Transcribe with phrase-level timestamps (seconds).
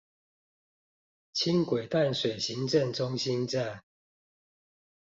[1.35, 3.83] 輕軌淡水行政中心站